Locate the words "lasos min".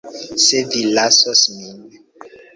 1.01-1.79